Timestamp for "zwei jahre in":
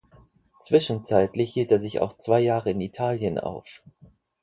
2.17-2.81